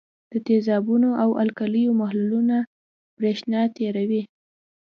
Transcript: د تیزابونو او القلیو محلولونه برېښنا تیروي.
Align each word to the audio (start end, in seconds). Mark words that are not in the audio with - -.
د 0.31 0.33
تیزابونو 0.47 1.09
او 1.23 1.29
القلیو 1.43 1.97
محلولونه 2.01 2.57
برېښنا 3.17 3.61
تیروي. 3.77 4.21